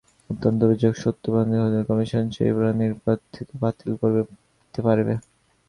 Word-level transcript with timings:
তদন্তে 0.29 0.63
অভিযোগ 0.67 0.93
সত্য 0.95 1.23
প্রমাণিত 1.25 1.59
হলে 1.65 1.79
কমিশন 1.89 2.23
সেই 2.35 2.51
প্রার্থীর 2.53 2.93
প্রার্থিতা 3.03 3.53
বাতিল 3.63 3.91
করতে 4.01 4.79
পারবে। 4.83 5.13